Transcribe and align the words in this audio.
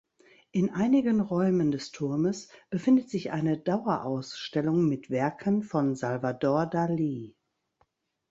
In 0.51 0.71
einigen 0.71 1.19
Räumen 1.21 1.69
des 1.69 1.91
Turmes 1.91 2.49
befindet 2.71 3.11
sich 3.11 3.29
eine 3.31 3.59
Dauerausstellung 3.59 4.87
mit 4.89 5.11
Werken 5.11 5.61
von 5.61 5.93
Salvador 5.95 6.65
Dali. 6.65 7.35